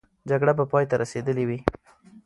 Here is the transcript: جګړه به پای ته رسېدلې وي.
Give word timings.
جګړه 0.29 0.53
به 0.57 0.65
پای 0.71 0.85
ته 0.89 0.95
رسېدلې 1.01 1.43
وي. 1.49 1.59